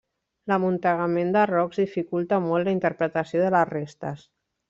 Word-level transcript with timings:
L'amuntegament 0.51 1.33
de 1.35 1.43
rocs 1.51 1.81
dificulta 1.83 2.41
molt 2.47 2.69
la 2.69 2.75
interpretació 2.77 3.45
de 3.45 3.53
les 3.59 3.71
restes. 3.75 4.27